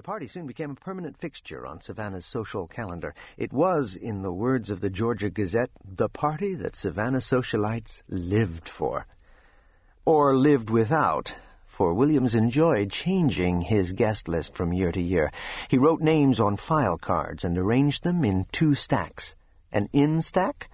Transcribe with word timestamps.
The 0.00 0.04
party 0.04 0.28
soon 0.28 0.46
became 0.46 0.70
a 0.70 0.74
permanent 0.74 1.18
fixture 1.18 1.66
on 1.66 1.82
Savannah's 1.82 2.24
social 2.24 2.66
calendar. 2.66 3.14
It 3.36 3.52
was, 3.52 3.96
in 3.96 4.22
the 4.22 4.32
words 4.32 4.70
of 4.70 4.80
the 4.80 4.88
Georgia 4.88 5.28
Gazette, 5.28 5.70
the 5.84 6.08
party 6.08 6.54
that 6.54 6.74
Savannah 6.74 7.20
socialites 7.20 8.02
lived 8.08 8.66
for. 8.66 9.06
Or 10.06 10.34
lived 10.34 10.70
without, 10.70 11.34
for 11.66 11.92
Williams 11.92 12.34
enjoyed 12.34 12.90
changing 12.90 13.60
his 13.60 13.92
guest 13.92 14.26
list 14.26 14.54
from 14.54 14.72
year 14.72 14.90
to 14.90 15.02
year. 15.02 15.32
He 15.68 15.76
wrote 15.76 16.00
names 16.00 16.40
on 16.40 16.56
file 16.56 16.96
cards 16.96 17.44
and 17.44 17.58
arranged 17.58 18.02
them 18.02 18.24
in 18.24 18.46
two 18.52 18.74
stacks, 18.74 19.34
an 19.70 19.90
in 19.92 20.22
stack 20.22 20.70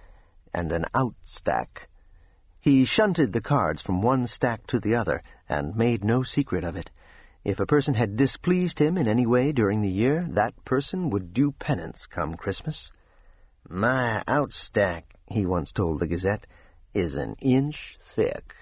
and 0.53 0.71
an 0.71 0.85
out 0.95 1.15
stack. 1.25 1.89
He 2.61 2.85
shunted 2.85 3.33
the 3.33 3.41
cards 3.41 3.81
from 3.81 4.01
one 4.01 4.27
stack 4.27 4.65
to 4.67 4.79
the 4.79 4.95
other 4.95 5.21
and 5.49 5.75
made 5.75 6.05
no 6.05 6.23
secret 6.23 6.63
of 6.63 6.77
it. 6.77 6.89
If 7.47 7.61
a 7.61 7.65
person 7.65 7.93
had 7.93 8.17
displeased 8.17 8.77
him 8.77 8.97
in 8.97 9.07
any 9.07 9.25
way 9.25 9.53
during 9.53 9.81
the 9.81 9.89
year, 9.89 10.27
that 10.31 10.65
person 10.65 11.11
would 11.11 11.33
do 11.33 11.53
penance 11.53 12.05
come 12.05 12.35
Christmas. 12.35 12.91
My 13.69 14.21
outstack, 14.27 15.03
he 15.27 15.45
once 15.45 15.71
told 15.71 16.01
the 16.01 16.07
Gazette, 16.07 16.45
is 16.93 17.15
an 17.15 17.37
inch 17.39 17.97
thick. 18.01 18.53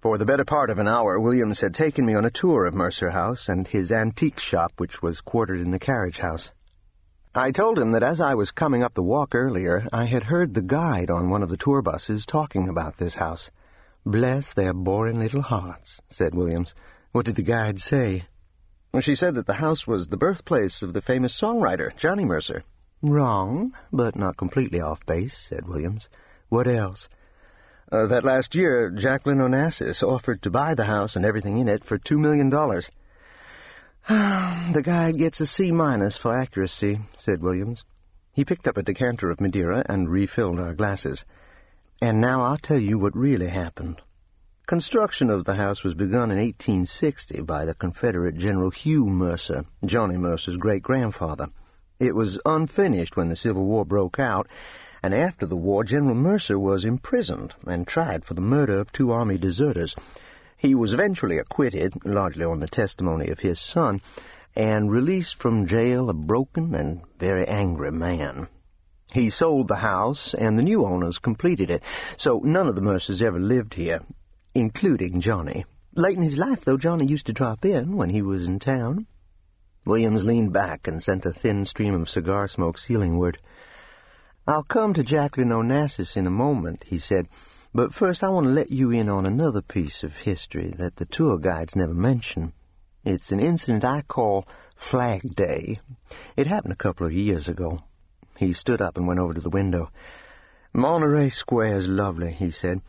For 0.00 0.16
the 0.16 0.24
better 0.24 0.46
part 0.46 0.70
of 0.70 0.78
an 0.78 0.88
hour, 0.88 1.20
Williams 1.20 1.60
had 1.60 1.74
taken 1.74 2.06
me 2.06 2.14
on 2.14 2.24
a 2.24 2.30
tour 2.30 2.64
of 2.64 2.72
Mercer 2.72 3.10
House 3.10 3.50
and 3.50 3.68
his 3.68 3.92
antique 3.92 4.40
shop, 4.40 4.72
which 4.78 5.02
was 5.02 5.20
quartered 5.20 5.60
in 5.60 5.72
the 5.72 5.78
carriage 5.78 6.20
house. 6.20 6.52
I 7.34 7.50
told 7.50 7.78
him 7.78 7.92
that 7.92 8.02
as 8.02 8.18
I 8.18 8.34
was 8.34 8.50
coming 8.50 8.82
up 8.82 8.94
the 8.94 9.02
walk 9.02 9.34
earlier, 9.34 9.86
I 9.92 10.06
had 10.06 10.22
heard 10.22 10.54
the 10.54 10.62
guide 10.62 11.10
on 11.10 11.28
one 11.28 11.42
of 11.42 11.50
the 11.50 11.58
tour 11.58 11.82
buses 11.82 12.24
talking 12.24 12.70
about 12.70 12.96
this 12.96 13.16
house. 13.16 13.50
Bless 14.04 14.52
their 14.52 14.72
boring 14.72 15.20
little 15.20 15.42
hearts, 15.42 16.00
said 16.08 16.34
Williams. 16.34 16.74
What 17.12 17.26
did 17.26 17.36
the 17.36 17.42
guide 17.42 17.78
say? 17.78 18.24
Well, 18.92 19.00
she 19.00 19.14
said 19.14 19.36
that 19.36 19.46
the 19.46 19.54
house 19.54 19.86
was 19.86 20.08
the 20.08 20.16
birthplace 20.16 20.82
of 20.82 20.92
the 20.92 21.00
famous 21.00 21.38
songwriter, 21.40 21.96
Johnny 21.96 22.24
Mercer. 22.24 22.64
Wrong, 23.00 23.72
but 23.92 24.16
not 24.16 24.36
completely 24.36 24.80
off 24.80 25.06
base, 25.06 25.36
said 25.38 25.68
Williams. 25.68 26.08
What 26.48 26.66
else? 26.66 27.08
Uh, 27.92 28.06
that 28.06 28.24
last 28.24 28.54
year, 28.54 28.90
Jacqueline 28.90 29.38
Onassis 29.38 30.02
offered 30.02 30.42
to 30.42 30.50
buy 30.50 30.74
the 30.74 30.84
house 30.84 31.14
and 31.14 31.24
everything 31.24 31.58
in 31.58 31.68
it 31.68 31.84
for 31.84 31.96
two 31.96 32.18
million 32.18 32.50
dollars. 32.50 32.90
the 34.08 34.82
guide 34.82 35.16
gets 35.16 35.40
a 35.40 35.46
C 35.46 35.70
minus 35.70 36.16
for 36.16 36.36
accuracy, 36.36 37.00
said 37.18 37.42
Williams. 37.42 37.84
He 38.32 38.44
picked 38.44 38.66
up 38.66 38.78
a 38.78 38.82
decanter 38.82 39.30
of 39.30 39.40
Madeira 39.40 39.84
and 39.86 40.08
refilled 40.08 40.58
our 40.58 40.74
glasses. 40.74 41.24
And 42.02 42.20
now 42.20 42.42
I'll 42.42 42.58
tell 42.58 42.80
you 42.80 42.98
what 42.98 43.16
really 43.16 43.46
happened. 43.46 44.02
Construction 44.66 45.30
of 45.30 45.44
the 45.44 45.54
house 45.54 45.84
was 45.84 45.94
begun 45.94 46.32
in 46.32 46.38
1860 46.38 47.42
by 47.42 47.64
the 47.64 47.74
Confederate 47.74 48.36
General 48.36 48.70
Hugh 48.70 49.06
Mercer, 49.06 49.66
Johnny 49.84 50.16
Mercer's 50.16 50.56
great-grandfather. 50.56 51.50
It 52.00 52.12
was 52.16 52.40
unfinished 52.44 53.16
when 53.16 53.28
the 53.28 53.36
Civil 53.36 53.64
War 53.64 53.84
broke 53.84 54.18
out, 54.18 54.48
and 55.00 55.14
after 55.14 55.46
the 55.46 55.56
war 55.56 55.84
General 55.84 56.16
Mercer 56.16 56.58
was 56.58 56.84
imprisoned 56.84 57.54
and 57.68 57.86
tried 57.86 58.24
for 58.24 58.34
the 58.34 58.40
murder 58.40 58.80
of 58.80 58.90
two 58.90 59.12
Army 59.12 59.38
deserters. 59.38 59.94
He 60.56 60.74
was 60.74 60.92
eventually 60.92 61.38
acquitted, 61.38 62.04
largely 62.04 62.44
on 62.44 62.58
the 62.58 62.66
testimony 62.66 63.28
of 63.28 63.38
his 63.38 63.60
son, 63.60 64.00
and 64.56 64.90
released 64.90 65.36
from 65.36 65.68
jail 65.68 66.10
a 66.10 66.14
broken 66.14 66.74
and 66.74 67.02
very 67.20 67.46
angry 67.46 67.92
man. 67.92 68.48
He 69.12 69.28
sold 69.28 69.68
the 69.68 69.76
house, 69.76 70.32
and 70.32 70.58
the 70.58 70.62
new 70.62 70.86
owners 70.86 71.18
completed 71.18 71.68
it, 71.68 71.82
so 72.16 72.40
none 72.42 72.66
of 72.66 72.74
the 72.74 72.80
Mercers 72.80 73.20
ever 73.20 73.38
lived 73.38 73.74
here, 73.74 74.00
including 74.54 75.20
Johnny. 75.20 75.66
Late 75.94 76.16
in 76.16 76.22
his 76.22 76.38
life, 76.38 76.64
though, 76.64 76.78
Johnny 76.78 77.04
used 77.04 77.26
to 77.26 77.34
drop 77.34 77.66
in 77.66 77.96
when 77.96 78.08
he 78.08 78.22
was 78.22 78.46
in 78.46 78.58
town. 78.58 79.06
Williams 79.84 80.24
leaned 80.24 80.54
back 80.54 80.88
and 80.88 81.02
sent 81.02 81.26
a 81.26 81.32
thin 81.32 81.66
stream 81.66 81.92
of 81.94 82.08
cigar 82.08 82.48
smoke 82.48 82.78
ceilingward. 82.78 83.36
I'll 84.46 84.62
come 84.62 84.94
to 84.94 85.02
Jacqueline 85.02 85.52
Onassis 85.52 86.16
in 86.16 86.26
a 86.26 86.30
moment, 86.30 86.82
he 86.86 86.98
said, 86.98 87.28
but 87.74 87.92
first 87.92 88.24
I 88.24 88.30
want 88.30 88.46
to 88.46 88.52
let 88.52 88.70
you 88.70 88.92
in 88.92 89.10
on 89.10 89.26
another 89.26 89.60
piece 89.60 90.04
of 90.04 90.16
history 90.16 90.72
that 90.78 90.96
the 90.96 91.04
tour 91.04 91.36
guides 91.36 91.76
never 91.76 91.92
mention. 91.92 92.54
It's 93.04 93.30
an 93.30 93.40
incident 93.40 93.84
I 93.84 94.00
call 94.00 94.48
Flag 94.74 95.34
Day. 95.34 95.80
It 96.34 96.46
happened 96.46 96.72
a 96.72 96.76
couple 96.76 97.06
of 97.06 97.12
years 97.12 97.48
ago. 97.48 97.82
He 98.42 98.54
stood 98.54 98.82
up 98.82 98.96
and 98.96 99.06
went 99.06 99.20
over 99.20 99.34
to 99.34 99.40
the 99.40 99.48
window. 99.48 99.90
Monterey 100.72 101.28
Square 101.28 101.76
is 101.76 101.86
lovely, 101.86 102.32
he 102.32 102.50
said. 102.50 102.80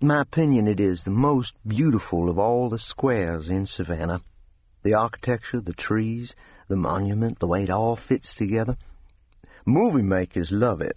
My 0.00 0.22
opinion 0.22 0.66
it 0.66 0.80
is 0.80 1.04
the 1.04 1.10
most 1.10 1.54
beautiful 1.66 2.30
of 2.30 2.38
all 2.38 2.70
the 2.70 2.78
squares 2.78 3.50
in 3.50 3.66
Savannah. 3.66 4.22
The 4.82 4.94
architecture, 4.94 5.60
the 5.60 5.74
trees, 5.74 6.34
the 6.68 6.76
monument, 6.76 7.38
the 7.38 7.46
way 7.46 7.64
it 7.64 7.68
all 7.70 7.96
fits 7.96 8.34
together. 8.34 8.78
Movie 9.66 10.00
makers 10.00 10.50
love 10.50 10.80
it. 10.80 10.96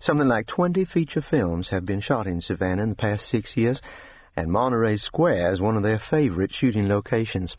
Something 0.00 0.28
like 0.28 0.46
20 0.46 0.84
feature 0.84 1.20
films 1.20 1.70
have 1.70 1.84
been 1.84 2.00
shot 2.00 2.28
in 2.28 2.40
Savannah 2.40 2.84
in 2.84 2.90
the 2.90 2.94
past 2.94 3.26
six 3.26 3.56
years, 3.56 3.82
and 4.36 4.52
Monterey 4.52 4.96
Square 4.96 5.54
is 5.54 5.60
one 5.60 5.76
of 5.76 5.82
their 5.82 5.98
favorite 5.98 6.54
shooting 6.54 6.86
locations. 6.88 7.56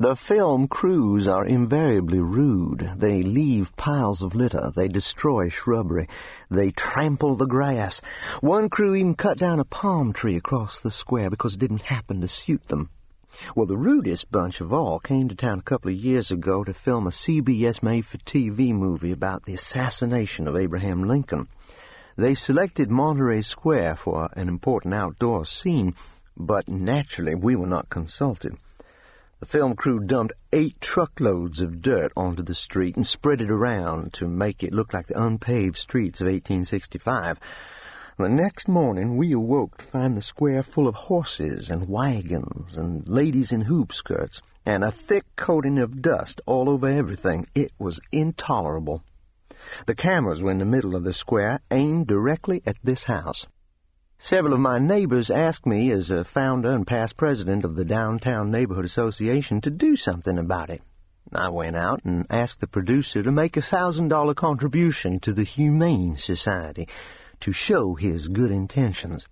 The 0.00 0.16
film 0.16 0.66
crews 0.66 1.28
are 1.28 1.44
invariably 1.44 2.20
rude. 2.20 2.90
They 2.96 3.22
leave 3.22 3.76
piles 3.76 4.22
of 4.22 4.34
litter. 4.34 4.72
They 4.74 4.88
destroy 4.88 5.50
shrubbery. 5.50 6.08
They 6.50 6.70
trample 6.70 7.36
the 7.36 7.44
grass. 7.44 8.00
One 8.40 8.70
crew 8.70 8.94
even 8.94 9.14
cut 9.14 9.36
down 9.36 9.60
a 9.60 9.64
palm 9.66 10.14
tree 10.14 10.36
across 10.36 10.80
the 10.80 10.90
square 10.90 11.28
because 11.28 11.54
it 11.54 11.60
didn't 11.60 11.82
happen 11.82 12.22
to 12.22 12.28
suit 12.28 12.66
them. 12.66 12.88
Well, 13.54 13.66
the 13.66 13.76
rudest 13.76 14.30
bunch 14.30 14.62
of 14.62 14.72
all 14.72 15.00
came 15.00 15.28
to 15.28 15.34
town 15.34 15.58
a 15.58 15.68
couple 15.70 15.90
of 15.90 15.98
years 15.98 16.30
ago 16.30 16.64
to 16.64 16.72
film 16.72 17.06
a 17.06 17.10
CBS 17.10 17.82
made-for-TV 17.82 18.72
movie 18.72 19.12
about 19.12 19.44
the 19.44 19.52
assassination 19.52 20.48
of 20.48 20.56
Abraham 20.56 21.04
Lincoln. 21.04 21.46
They 22.16 22.32
selected 22.32 22.90
Monterey 22.90 23.42
Square 23.42 23.96
for 23.96 24.30
an 24.32 24.48
important 24.48 24.94
outdoor 24.94 25.44
scene, 25.44 25.94
but 26.38 26.70
naturally 26.70 27.34
we 27.34 27.54
were 27.54 27.66
not 27.66 27.90
consulted. 27.90 28.56
The 29.40 29.46
film 29.46 29.74
crew 29.74 30.00
dumped 30.00 30.34
eight 30.52 30.82
truckloads 30.82 31.62
of 31.62 31.80
dirt 31.80 32.12
onto 32.14 32.42
the 32.42 32.54
street 32.54 32.96
and 32.96 33.06
spread 33.06 33.40
it 33.40 33.50
around 33.50 34.12
to 34.14 34.28
make 34.28 34.62
it 34.62 34.74
look 34.74 34.92
like 34.92 35.06
the 35.06 35.18
unpaved 35.18 35.78
streets 35.78 36.20
of 36.20 36.26
1865. 36.26 37.40
The 38.18 38.28
next 38.28 38.68
morning 38.68 39.16
we 39.16 39.32
awoke 39.32 39.78
to 39.78 39.84
find 39.86 40.14
the 40.14 40.20
square 40.20 40.62
full 40.62 40.86
of 40.86 40.94
horses 40.94 41.70
and 41.70 41.88
wagons 41.88 42.76
and 42.76 43.08
ladies 43.08 43.50
in 43.50 43.62
hoop 43.62 43.94
skirts 43.94 44.42
and 44.66 44.84
a 44.84 44.92
thick 44.92 45.24
coating 45.36 45.78
of 45.78 46.02
dust 46.02 46.42
all 46.44 46.68
over 46.68 46.88
everything. 46.88 47.46
It 47.54 47.72
was 47.78 47.98
intolerable. 48.12 49.02
The 49.86 49.94
cameras 49.94 50.42
were 50.42 50.50
in 50.50 50.58
the 50.58 50.66
middle 50.66 50.94
of 50.94 51.04
the 51.04 51.14
square, 51.14 51.60
aimed 51.70 52.08
directly 52.08 52.62
at 52.66 52.76
this 52.84 53.04
house. 53.04 53.46
Several 54.22 54.52
of 54.52 54.60
my 54.60 54.78
neighbors 54.78 55.30
asked 55.30 55.64
me, 55.64 55.90
as 55.90 56.10
a 56.10 56.24
founder 56.24 56.72
and 56.72 56.86
past 56.86 57.16
president 57.16 57.64
of 57.64 57.74
the 57.74 57.86
Downtown 57.86 58.50
Neighborhood 58.50 58.84
Association, 58.84 59.62
to 59.62 59.70
do 59.70 59.96
something 59.96 60.36
about 60.36 60.68
it. 60.68 60.82
I 61.32 61.48
went 61.48 61.74
out 61.74 62.04
and 62.04 62.26
asked 62.28 62.60
the 62.60 62.66
producer 62.66 63.22
to 63.22 63.32
make 63.32 63.56
a 63.56 63.62
thousand 63.62 64.08
dollar 64.08 64.34
contribution 64.34 65.20
to 65.20 65.32
the 65.32 65.42
Humane 65.42 66.16
Society 66.16 66.86
to 67.40 67.52
show 67.52 67.94
his 67.94 68.28
good 68.28 68.50
intentions. 68.50 69.26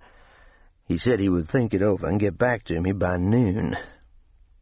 He 0.87 0.97
said 0.97 1.21
he 1.21 1.29
would 1.29 1.51
think 1.51 1.75
it 1.75 1.83
over 1.83 2.09
and 2.09 2.19
get 2.19 2.39
back 2.39 2.65
to 2.65 2.81
me 2.81 2.93
by 2.93 3.19
noon. 3.19 3.77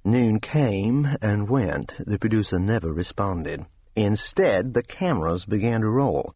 Noon 0.04 0.40
came 0.40 1.08
and 1.22 1.48
went. 1.48 1.94
The 2.04 2.18
producer 2.18 2.58
never 2.58 2.92
responded. 2.92 3.64
Instead, 3.94 4.74
the 4.74 4.82
cameras 4.82 5.46
began 5.46 5.82
to 5.82 5.88
roll. 5.88 6.34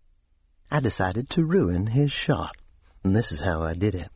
I 0.71 0.79
decided 0.79 1.29
to 1.31 1.45
ruin 1.45 1.89
his 1.89 2.13
shot. 2.13 2.57
And 3.03 3.17
this 3.17 3.33
is 3.33 3.41
how 3.41 3.63
I 3.63 3.75
did 3.75 3.95
it. 3.95 4.11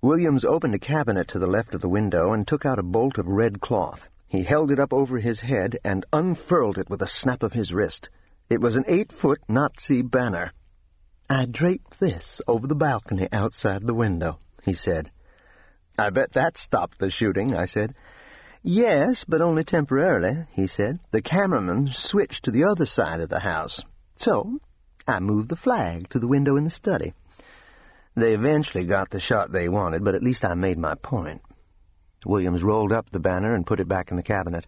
Williams 0.00 0.44
opened 0.44 0.74
a 0.74 0.78
cabinet 0.78 1.28
to 1.28 1.38
the 1.38 1.46
left 1.46 1.74
of 1.74 1.80
the 1.80 1.88
window 1.88 2.32
and 2.32 2.46
took 2.46 2.64
out 2.64 2.78
a 2.78 2.82
bolt 2.82 3.18
of 3.18 3.26
red 3.26 3.60
cloth. 3.60 4.08
He 4.28 4.42
held 4.42 4.70
it 4.70 4.78
up 4.78 4.92
over 4.92 5.18
his 5.18 5.40
head 5.40 5.78
and 5.84 6.06
unfurled 6.12 6.78
it 6.78 6.88
with 6.88 7.02
a 7.02 7.06
snap 7.06 7.42
of 7.42 7.52
his 7.52 7.74
wrist. 7.74 8.10
It 8.48 8.60
was 8.60 8.76
an 8.76 8.84
eight-foot 8.86 9.40
Nazi 9.48 10.02
banner. 10.02 10.52
I 11.28 11.44
draped 11.44 12.00
this 12.00 12.40
over 12.46 12.66
the 12.66 12.74
balcony 12.74 13.28
outside 13.30 13.82
the 13.82 13.94
window, 13.94 14.38
he 14.64 14.72
said. 14.72 15.10
I 15.98 16.10
bet 16.10 16.32
that 16.32 16.56
stopped 16.56 16.98
the 16.98 17.10
shooting, 17.10 17.54
I 17.54 17.66
said. 17.66 17.94
Yes, 18.62 19.24
but 19.24 19.42
only 19.42 19.64
temporarily, 19.64 20.46
he 20.52 20.66
said. 20.66 21.00
The 21.10 21.22
cameraman 21.22 21.88
switched 21.88 22.44
to 22.44 22.50
the 22.50 22.64
other 22.64 22.86
side 22.86 23.20
of 23.20 23.28
the 23.28 23.40
house. 23.40 23.82
So 24.16 24.60
I 25.06 25.20
moved 25.20 25.48
the 25.48 25.56
flag 25.56 26.08
to 26.10 26.18
the 26.18 26.28
window 26.28 26.56
in 26.56 26.64
the 26.64 26.70
study. 26.70 27.14
They 28.18 28.34
eventually 28.34 28.84
got 28.84 29.10
the 29.10 29.20
shot 29.20 29.52
they 29.52 29.68
wanted, 29.68 30.02
but 30.02 30.16
at 30.16 30.24
least 30.24 30.44
I 30.44 30.54
made 30.54 30.76
my 30.76 30.96
point. 30.96 31.40
Williams 32.26 32.64
rolled 32.64 32.90
up 32.90 33.08
the 33.10 33.20
banner 33.20 33.54
and 33.54 33.64
put 33.64 33.78
it 33.78 33.86
back 33.86 34.10
in 34.10 34.16
the 34.16 34.24
cabinet. 34.24 34.66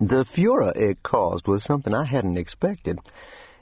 The 0.00 0.24
furor 0.24 0.72
it 0.74 1.02
caused 1.02 1.46
was 1.46 1.62
something 1.62 1.94
I 1.94 2.04
hadn't 2.04 2.38
expected. 2.38 2.98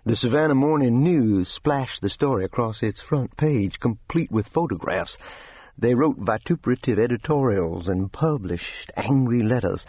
The 0.04 0.14
Savannah 0.14 0.54
Morning 0.54 1.02
News 1.02 1.48
splashed 1.48 2.02
the 2.02 2.08
story 2.08 2.44
across 2.44 2.84
its 2.84 3.00
front 3.00 3.36
page, 3.36 3.80
complete 3.80 4.30
with 4.30 4.46
photographs. 4.46 5.18
They 5.76 5.96
wrote 5.96 6.18
vituperative 6.18 7.00
editorials 7.00 7.88
and 7.88 8.12
published 8.12 8.92
angry 8.96 9.42
letters. 9.42 9.86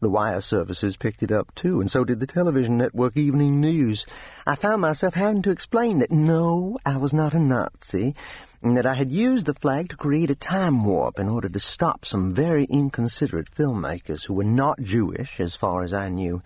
The 0.00 0.08
wire 0.08 0.40
services 0.40 0.96
picked 0.96 1.22
it 1.22 1.32
up 1.32 1.54
too, 1.54 1.82
and 1.82 1.90
so 1.90 2.04
did 2.04 2.18
the 2.18 2.26
television 2.26 2.78
network 2.78 3.18
Evening 3.18 3.60
News. 3.60 4.06
I 4.46 4.54
found 4.54 4.80
myself 4.80 5.12
having 5.12 5.42
to 5.42 5.50
explain 5.50 5.98
that 5.98 6.10
no, 6.10 6.78
I 6.86 6.96
was 6.96 7.12
not 7.12 7.34
a 7.34 7.38
Nazi, 7.38 8.14
and 8.62 8.76
that 8.76 8.86
I 8.86 8.94
had 8.94 9.10
used 9.10 9.46
the 9.46 9.54
flag 9.54 9.88
to 9.88 9.96
create 9.96 10.30
a 10.30 10.34
time 10.34 10.84
warp 10.84 11.18
in 11.18 11.28
order 11.28 11.48
to 11.48 11.60
stop 11.60 12.04
some 12.04 12.34
very 12.34 12.64
inconsiderate 12.64 13.50
filmmakers 13.50 14.24
who 14.24 14.34
were 14.34 14.44
not 14.44 14.82
Jewish, 14.82 15.40
as 15.40 15.54
far 15.54 15.82
as 15.82 15.94
I 15.94 16.10
knew. 16.10 16.42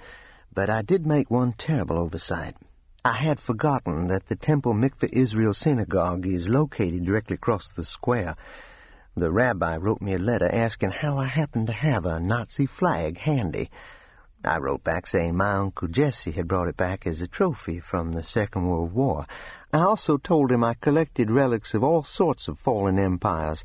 But 0.53 0.71
I 0.71 0.83
did 0.83 1.07
make 1.07 1.31
one 1.31 1.53
terrible 1.53 1.99
oversight. 1.99 2.57
I 3.05 3.13
had 3.13 3.41
forgotten 3.41 4.09
that 4.09 4.27
the 4.27 4.37
Temple 4.37 4.75
Mickve 4.75 5.11
Israel 5.13 5.53
Synagogue 5.55 6.27
is 6.27 6.49
located 6.49 7.05
directly 7.05 7.35
across 7.35 7.75
the 7.75 7.85
square. 7.85 8.37
The 9.17 9.31
rabbi 9.33 9.77
wrote 9.77 10.01
me 10.01 10.15
a 10.15 10.19
letter 10.19 10.49
asking 10.51 10.93
how 10.93 11.19
I 11.19 11.27
happened 11.27 11.67
to 11.67 11.73
have 11.73 12.07
a 12.07 12.21
Nazi 12.21 12.67
flag 12.67 13.19
handy. 13.19 13.71
I 14.47 14.59
wrote 14.59 14.85
back 14.85 15.07
saying 15.07 15.37
my 15.37 15.53
Uncle 15.53 15.89
Jesse 15.89 16.31
had 16.31 16.47
brought 16.47 16.69
it 16.69 16.77
back 16.77 17.07
as 17.07 17.23
a 17.23 17.27
trophy 17.27 17.81
from 17.81 18.13
the 18.13 18.23
Second 18.23 18.69
World 18.69 18.93
War. 18.93 19.27
I 19.73 19.79
also 19.79 20.19
told 20.19 20.53
him 20.53 20.63
I 20.63 20.75
collected 20.75 21.31
relics 21.31 21.73
of 21.73 21.83
all 21.83 22.03
sorts 22.03 22.49
of 22.49 22.59
fallen 22.59 22.99
empires, 22.99 23.65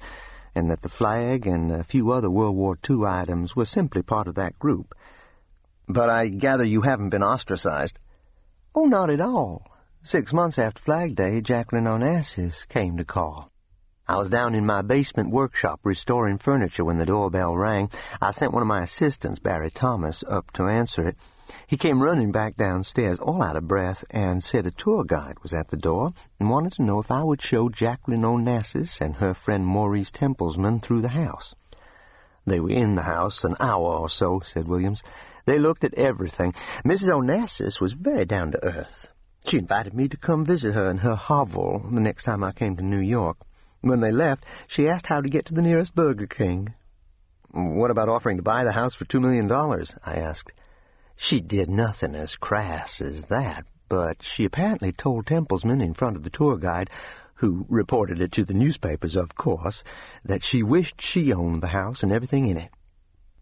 and 0.55 0.71
that 0.71 0.81
the 0.81 0.87
flag 0.87 1.45
and 1.45 1.69
a 1.71 1.83
few 1.83 2.11
other 2.11 2.29
World 2.29 2.55
War 2.55 2.77
II 2.89 3.05
items 3.05 3.55
were 3.55 3.65
simply 3.65 4.01
part 4.01 4.27
of 4.27 4.35
that 4.35 4.57
group. 4.57 4.95
But 5.87 6.09
I 6.09 6.29
gather 6.29 6.63
you 6.63 6.81
haven't 6.81 7.09
been 7.09 7.23
ostracized. 7.23 7.99
Oh, 8.73 8.85
not 8.85 9.09
at 9.09 9.19
all. 9.19 9.67
Six 10.03 10.31
months 10.31 10.57
after 10.57 10.81
Flag 10.81 11.15
Day, 11.15 11.41
Jacqueline 11.41 11.87
Onassis 11.87 12.63
came 12.69 12.95
to 12.97 13.05
call. 13.05 13.48
I 14.09 14.17
was 14.17 14.31
down 14.31 14.55
in 14.55 14.65
my 14.65 14.81
basement 14.81 15.29
workshop 15.29 15.81
restoring 15.83 16.39
furniture 16.39 16.83
when 16.83 16.97
the 16.97 17.05
doorbell 17.05 17.55
rang. 17.55 17.91
I 18.19 18.31
sent 18.31 18.51
one 18.51 18.63
of 18.63 18.67
my 18.67 18.81
assistants, 18.81 19.37
Barry 19.37 19.69
Thomas, 19.69 20.23
up 20.27 20.49
to 20.53 20.63
answer 20.63 21.07
it. 21.07 21.15
He 21.67 21.77
came 21.77 22.01
running 22.01 22.31
back 22.31 22.57
downstairs, 22.57 23.19
all 23.19 23.43
out 23.43 23.55
of 23.55 23.67
breath, 23.67 24.03
and 24.09 24.43
said 24.43 24.65
a 24.65 24.71
tour 24.71 25.03
guide 25.03 25.37
was 25.43 25.53
at 25.53 25.67
the 25.67 25.77
door 25.77 26.13
and 26.39 26.49
wanted 26.49 26.73
to 26.73 26.81
know 26.81 26.97
if 26.97 27.11
I 27.11 27.21
would 27.21 27.39
show 27.39 27.69
Jacqueline 27.69 28.23
Onassis 28.23 28.99
and 28.99 29.15
her 29.17 29.35
friend 29.35 29.63
Maurice 29.63 30.09
Tempelsman 30.09 30.79
through 30.81 31.01
the 31.01 31.09
house. 31.09 31.53
They 32.47 32.59
were 32.59 32.71
in 32.71 32.95
the 32.95 33.03
house 33.03 33.43
an 33.43 33.57
hour 33.59 33.95
or 33.95 34.09
so, 34.09 34.39
said 34.43 34.67
Williams. 34.67 35.03
They 35.45 35.59
looked 35.59 35.83
at 35.83 35.93
everything. 35.93 36.55
Mrs. 36.83 37.15
Onassis 37.15 37.79
was 37.79 37.93
very 37.93 38.25
down 38.25 38.53
to 38.53 38.65
earth. 38.65 39.07
She 39.45 39.59
invited 39.59 39.93
me 39.93 40.07
to 40.07 40.17
come 40.17 40.45
visit 40.45 40.73
her 40.73 40.89
in 40.89 40.97
her 40.97 41.15
hovel 41.15 41.87
the 41.91 42.01
next 42.01 42.23
time 42.23 42.43
I 42.43 42.53
came 42.53 42.75
to 42.77 42.83
New 42.83 43.01
York. 43.01 43.37
When 43.81 44.01
they 44.01 44.11
left, 44.11 44.45
she 44.67 44.89
asked 44.89 45.07
how 45.07 45.21
to 45.21 45.29
get 45.29 45.45
to 45.45 45.53
the 45.53 45.61
nearest 45.61 45.95
Burger 45.95 46.27
King. 46.27 46.73
What 47.51 47.91
about 47.91 48.09
offering 48.09 48.37
to 48.37 48.43
buy 48.43 48.63
the 48.63 48.73
house 48.73 48.93
for 48.93 49.05
two 49.05 49.21
million 49.21 49.47
dollars? 49.47 49.95
I 50.05 50.15
asked. 50.15 50.51
She 51.15 51.39
did 51.39 51.69
nothing 51.69 52.13
as 52.13 52.35
crass 52.35 53.01
as 53.01 53.25
that, 53.25 53.65
but 53.87 54.21
she 54.21 54.45
apparently 54.45 54.91
told 54.91 55.25
Tempelsman 55.25 55.81
in 55.81 55.93
front 55.93 56.17
of 56.17 56.23
the 56.23 56.29
tour 56.29 56.57
guide, 56.57 56.89
who 57.35 57.65
reported 57.69 58.19
it 58.19 58.33
to 58.33 58.43
the 58.43 58.53
newspapers, 58.53 59.15
of 59.15 59.35
course, 59.35 59.83
that 60.25 60.43
she 60.43 60.61
wished 60.61 61.01
she 61.01 61.31
owned 61.31 61.63
the 61.63 61.67
house 61.67 62.03
and 62.03 62.11
everything 62.11 62.47
in 62.47 62.57
it. 62.57 62.71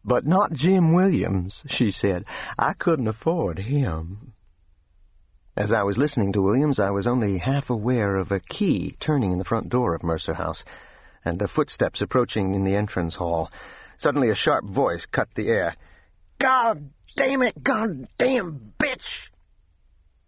But 0.05 0.27
not 0.27 0.53
Jim 0.53 0.93
Williams, 0.93 1.63
she 1.67 1.89
said. 1.91 2.25
I 2.57 2.73
couldn't 2.73 3.07
afford 3.07 3.57
him. 3.57 4.33
As 5.57 5.73
I 5.73 5.81
was 5.81 5.97
listening 5.97 6.33
to 6.33 6.41
Williams, 6.43 6.79
I 6.79 6.91
was 6.91 7.07
only 7.07 7.39
half 7.39 7.71
aware 7.71 8.17
of 8.17 8.31
a 8.31 8.39
key 8.39 8.95
turning 8.99 9.31
in 9.31 9.39
the 9.39 9.43
front 9.43 9.69
door 9.69 9.95
of 9.95 10.03
Mercer 10.03 10.35
House, 10.35 10.63
and 11.25 11.41
of 11.41 11.49
footsteps 11.49 12.03
approaching 12.03 12.53
in 12.53 12.63
the 12.63 12.75
entrance 12.75 13.15
hall. 13.15 13.49
Suddenly 13.97 14.29
a 14.29 14.35
sharp 14.35 14.65
voice 14.65 15.07
cut 15.07 15.29
the 15.33 15.47
air. 15.47 15.75
God 16.37 16.91
damn 17.15 17.41
it, 17.41 17.63
God 17.63 18.07
damn 18.19 18.73
bitch! 18.77 19.31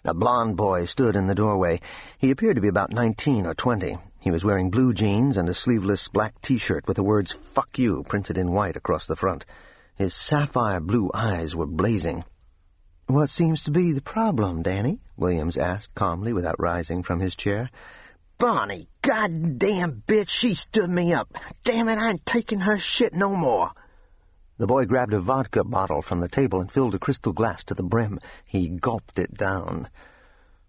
A 0.03 0.15
blond 0.15 0.57
boy 0.57 0.85
stood 0.85 1.15
in 1.15 1.27
the 1.27 1.35
doorway. 1.35 1.81
He 2.17 2.31
appeared 2.31 2.55
to 2.55 2.61
be 2.63 2.67
about 2.67 2.91
nineteen 2.91 3.45
or 3.45 3.53
twenty. 3.53 3.99
He 4.19 4.31
was 4.31 4.43
wearing 4.43 4.71
blue 4.71 4.95
jeans 4.95 5.37
and 5.37 5.47
a 5.47 5.53
sleeveless 5.53 6.07
black 6.07 6.41
T-shirt 6.41 6.87
with 6.87 6.95
the 6.95 7.03
words 7.03 7.33
Fuck 7.33 7.77
You 7.77 8.01
printed 8.01 8.39
in 8.39 8.51
white 8.51 8.77
across 8.77 9.05
the 9.05 9.15
front. 9.15 9.45
His 9.93 10.15
sapphire 10.15 10.79
blue 10.79 11.11
eyes 11.13 11.55
were 11.55 11.67
blazing. 11.67 12.23
What 13.09 13.31
seems 13.31 13.63
to 13.63 13.71
be 13.71 13.93
the 13.93 14.03
problem, 14.03 14.61
Danny? 14.61 14.99
Williams 15.17 15.57
asked 15.57 15.95
calmly 15.95 16.31
without 16.31 16.59
rising 16.59 17.01
from 17.01 17.19
his 17.19 17.35
chair. 17.35 17.71
Bonnie, 18.37 18.87
goddamn 19.01 20.03
bitch, 20.05 20.29
she 20.29 20.53
stood 20.53 20.91
me 20.91 21.11
up. 21.11 21.27
Damn 21.63 21.89
it, 21.89 21.97
I 21.97 22.11
ain't 22.11 22.23
taking 22.23 22.59
her 22.59 22.77
shit 22.77 23.15
no 23.15 23.35
more. 23.35 23.71
The 24.59 24.67
boy 24.67 24.85
grabbed 24.85 25.13
a 25.13 25.19
vodka 25.19 25.63
bottle 25.63 26.03
from 26.03 26.19
the 26.19 26.27
table 26.27 26.61
and 26.61 26.71
filled 26.71 26.93
a 26.93 26.99
crystal 26.99 27.33
glass 27.33 27.63
to 27.63 27.73
the 27.73 27.81
brim. 27.81 28.19
He 28.45 28.67
gulped 28.67 29.17
it 29.17 29.33
down. 29.33 29.89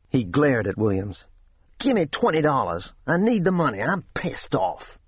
He 0.08 0.24
glared 0.24 0.66
at 0.66 0.78
Williams. 0.78 1.26
Give 1.78 1.94
me 1.94 2.06
twenty 2.06 2.40
dollars. 2.40 2.94
I 3.06 3.18
need 3.18 3.44
the 3.44 3.52
money. 3.52 3.82
I'm 3.82 4.00
pissed 4.14 4.54
off. 4.54 4.98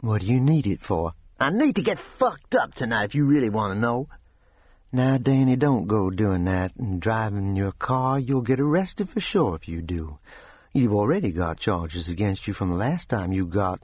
What 0.00 0.22
do 0.22 0.26
you 0.26 0.40
need 0.40 0.66
it 0.66 0.82
for? 0.82 1.12
I 1.38 1.50
need 1.50 1.76
to 1.76 1.82
get 1.82 2.00
fucked 2.00 2.56
up 2.56 2.74
tonight 2.74 3.04
if 3.04 3.14
you 3.14 3.24
really 3.24 3.50
want 3.50 3.72
to 3.72 3.78
know. 3.78 4.08
Now, 4.94 5.16
Danny, 5.16 5.56
don't 5.56 5.86
go 5.86 6.10
doing 6.10 6.44
that 6.44 6.76
and 6.76 7.00
driving 7.00 7.56
your 7.56 7.72
car. 7.72 8.18
You'll 8.18 8.42
get 8.42 8.60
arrested 8.60 9.08
for 9.08 9.20
sure 9.20 9.54
if 9.54 9.66
you 9.66 9.80
do. 9.80 10.18
You've 10.74 10.92
already 10.92 11.32
got 11.32 11.58
charges 11.58 12.10
against 12.10 12.46
you 12.46 12.52
from 12.52 12.68
the 12.68 12.76
last 12.76 13.08
time 13.08 13.32
you 13.32 13.46
got, 13.46 13.80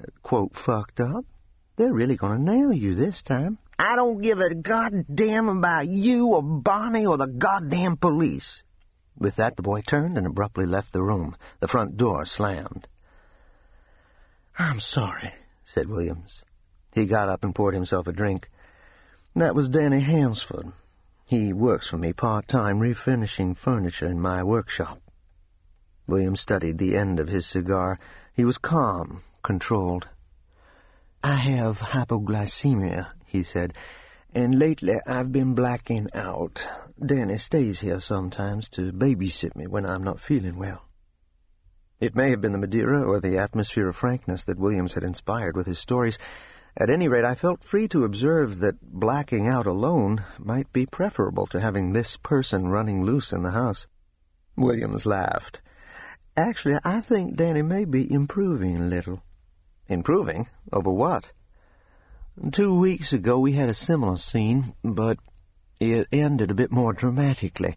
uh, 0.00 0.06
quote, 0.22 0.54
fucked 0.54 1.00
up. 1.00 1.26
They're 1.76 1.92
really 1.92 2.16
going 2.16 2.38
to 2.38 2.42
nail 2.42 2.72
you 2.72 2.94
this 2.94 3.20
time. 3.20 3.58
I 3.78 3.96
don't 3.96 4.22
give 4.22 4.40
a 4.40 4.54
goddamn 4.54 5.50
about 5.50 5.88
you 5.88 6.28
or 6.28 6.42
Bonnie 6.42 7.04
or 7.04 7.18
the 7.18 7.26
goddamn 7.26 7.98
police. 7.98 8.62
With 9.18 9.36
that, 9.36 9.56
the 9.56 9.62
boy 9.62 9.82
turned 9.82 10.16
and 10.16 10.26
abruptly 10.26 10.64
left 10.64 10.94
the 10.94 11.02
room. 11.02 11.36
The 11.60 11.68
front 11.68 11.98
door 11.98 12.24
slammed. 12.24 12.88
I'm 14.58 14.80
sorry, 14.80 15.34
said 15.64 15.88
Williams. 15.88 16.42
He 16.94 17.04
got 17.04 17.28
up 17.28 17.44
and 17.44 17.54
poured 17.54 17.74
himself 17.74 18.06
a 18.06 18.12
drink. 18.12 18.48
That 19.34 19.54
was 19.54 19.70
Danny 19.70 20.00
Hansford. 20.00 20.72
He 21.24 21.54
works 21.54 21.88
for 21.88 21.96
me 21.96 22.12
part-time 22.12 22.80
refinishing 22.80 23.56
furniture 23.56 24.06
in 24.06 24.20
my 24.20 24.42
workshop. 24.42 25.00
William 26.06 26.36
studied 26.36 26.76
the 26.76 26.98
end 26.98 27.18
of 27.18 27.28
his 27.28 27.46
cigar. 27.46 27.98
He 28.34 28.44
was 28.44 28.58
calm, 28.58 29.22
controlled. 29.42 30.06
I 31.24 31.34
have 31.34 31.78
hypoglycemia, 31.78 33.06
he 33.24 33.42
said, 33.42 33.72
and 34.34 34.58
lately 34.58 34.98
I've 35.06 35.32
been 35.32 35.54
blacking 35.54 36.08
out. 36.12 36.62
Danny 37.02 37.38
stays 37.38 37.80
here 37.80 38.00
sometimes 38.00 38.68
to 38.70 38.92
babysit 38.92 39.56
me 39.56 39.66
when 39.66 39.86
I'm 39.86 40.04
not 40.04 40.20
feeling 40.20 40.56
well. 40.56 40.82
It 42.00 42.14
may 42.14 42.30
have 42.30 42.42
been 42.42 42.52
the 42.52 42.58
Madeira 42.58 43.02
or 43.02 43.20
the 43.20 43.38
atmosphere 43.38 43.88
of 43.88 43.96
frankness 43.96 44.44
that 44.44 44.58
Williams 44.58 44.92
had 44.92 45.04
inspired 45.04 45.56
with 45.56 45.66
his 45.66 45.78
stories, 45.78 46.18
at 46.74 46.88
any 46.88 47.06
rate, 47.06 47.24
I 47.24 47.34
felt 47.34 47.64
free 47.64 47.86
to 47.88 48.04
observe 48.04 48.60
that 48.60 48.80
blacking 48.80 49.46
out 49.46 49.66
alone 49.66 50.24
might 50.38 50.72
be 50.72 50.86
preferable 50.86 51.46
to 51.48 51.60
having 51.60 51.92
this 51.92 52.16
person 52.16 52.68
running 52.68 53.04
loose 53.04 53.32
in 53.32 53.42
the 53.42 53.50
house. 53.50 53.86
Williams 54.56 55.04
laughed. 55.04 55.60
Actually, 56.34 56.78
I 56.82 57.02
think 57.02 57.36
Danny 57.36 57.60
may 57.60 57.84
be 57.84 58.10
improving 58.10 58.78
a 58.78 58.86
little. 58.86 59.22
Improving? 59.86 60.48
Over 60.72 60.90
what? 60.90 61.30
Two 62.52 62.78
weeks 62.78 63.12
ago 63.12 63.38
we 63.38 63.52
had 63.52 63.68
a 63.68 63.74
similar 63.74 64.16
scene, 64.16 64.74
but 64.82 65.18
it 65.78 66.08
ended 66.10 66.50
a 66.50 66.54
bit 66.54 66.72
more 66.72 66.94
dramatically. 66.94 67.76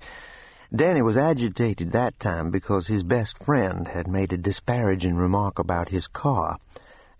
Danny 0.74 1.02
was 1.02 1.18
agitated 1.18 1.92
that 1.92 2.18
time 2.18 2.50
because 2.50 2.88
his 2.88 3.04
best 3.04 3.44
friend 3.44 3.90
had 3.90 4.08
made 4.08 4.32
a 4.32 4.38
disparaging 4.38 5.16
remark 5.16 5.60
about 5.60 5.90
his 5.90 6.08
car 6.08 6.58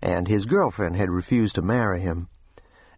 and 0.02 0.28
his 0.28 0.46
girlfriend 0.46 0.96
had 0.96 1.10
refused 1.10 1.54
to 1.54 1.62
marry 1.62 2.00
him. 2.00 2.28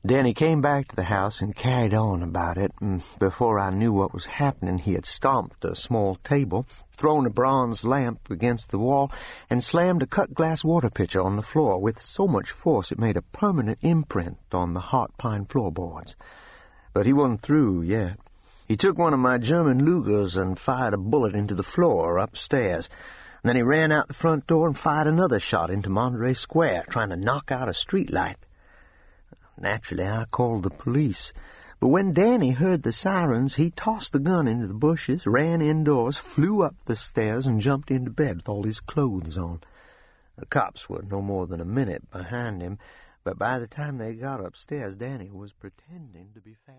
Danny 0.07 0.33
came 0.33 0.61
back 0.61 0.89
to 0.89 0.97
the 0.97 1.03
house 1.03 1.41
and 1.41 1.57
carried 1.57 1.93
on 1.93 2.23
about 2.23 2.57
it, 2.57 2.73
and 2.81 3.03
before 3.19 3.59
I 3.59 3.71
knew 3.71 3.93
what 3.93 4.15
was 4.15 4.27
happening, 4.27 4.79
he 4.79 4.95
had 4.95 5.05
stomped 5.05 5.65
a 5.65 5.75
small 5.75 6.15
table, 6.17 6.67
thrown 6.97 7.27
a 7.27 7.31
bronze 7.31 7.83
lamp 7.83 8.31
against 8.31 8.71
the 8.71 8.79
wall, 8.79 9.11
and 9.51 9.63
slammed 9.63 10.03
a 10.03 10.07
cut-glass 10.07 10.63
water 10.63 10.89
pitcher 10.89 11.21
on 11.21 11.35
the 11.35 11.43
floor 11.43 11.81
with 11.81 12.01
so 12.01 12.29
much 12.29 12.53
force 12.53 12.93
it 12.93 12.99
made 12.99 13.17
a 13.17 13.23
permanent 13.23 13.79
imprint 13.83 14.39
on 14.53 14.73
the 14.73 14.81
heart 14.81 15.11
pine 15.19 15.45
floorboards. 15.47 16.15
But 16.93 17.07
he 17.07 17.13
wasn't 17.13 17.43
through 17.43 17.83
yet. 17.83 18.19
He 18.69 18.77
took 18.77 18.99
one 18.99 19.15
of 19.15 19.21
my 19.21 19.39
German 19.39 19.85
Lugers 19.85 20.37
and 20.37 20.59
fired 20.59 20.95
a 20.95 20.99
bullet 20.99 21.35
into 21.35 21.55
the 21.55 21.63
floor 21.63 22.19
upstairs. 22.19 22.89
Then 23.49 23.57
he 23.57 23.63
ran 23.63 23.93
out 23.93 24.09
the 24.09 24.13
front 24.13 24.47
door 24.47 24.67
and 24.67 24.77
fired 24.77 25.07
another 25.07 25.41
shot 25.41 25.71
into 25.71 25.89
Monterey 25.89 26.35
Square, 26.35 26.85
trying 26.91 27.09
to 27.09 27.17
knock 27.17 27.51
out 27.51 27.71
a 27.71 27.73
street 27.73 28.13
light. 28.13 28.37
Naturally, 29.57 30.07
I 30.07 30.27
called 30.27 30.65
the 30.65 30.69
police. 30.71 31.33
But 31.81 31.89
when 31.89 32.13
Danny 32.13 32.51
heard 32.51 32.83
the 32.83 32.93
sirens, 32.93 33.55
he 33.55 33.71
tossed 33.71 34.13
the 34.13 34.19
gun 34.19 34.49
into 34.49 34.67
the 34.67 34.75
bushes, 34.75 35.27
ran 35.27 35.63
indoors, 35.63 36.19
flew 36.19 36.63
up 36.63 36.75
the 36.85 36.95
stairs, 36.95 37.47
and 37.47 37.59
jumped 37.59 37.91
into 37.91 38.11
bed 38.11 38.37
with 38.37 38.51
all 38.51 38.65
his 38.65 38.81
clothes 38.81 39.39
on. 39.39 39.63
The 40.37 40.45
cops 40.45 40.87
were 40.91 41.01
no 41.01 41.23
more 41.23 41.47
than 41.47 41.63
a 41.63 41.65
minute 41.65 42.11
behind 42.11 42.61
him, 42.61 42.79
but 43.25 43.39
by 43.39 43.61
the 43.61 43.67
time 43.67 43.97
they 43.97 44.13
got 44.13 44.45
upstairs, 44.45 44.95
Danny 44.95 45.31
was 45.31 45.53
pretending 45.55 46.33
to 46.35 46.41
be 46.43 46.59
fast. 46.67 46.77